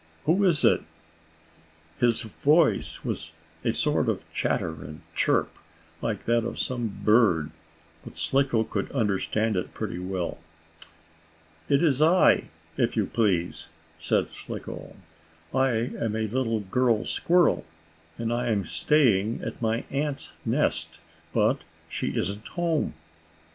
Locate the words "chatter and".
4.33-5.01